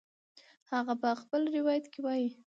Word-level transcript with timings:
هغه 0.71 0.93
په 1.01 1.09
خپل 1.21 1.41
روایت 1.57 1.85
کې 1.93 1.99
وایي 2.05 2.29